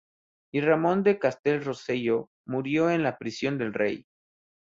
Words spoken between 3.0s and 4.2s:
la prisión del rey.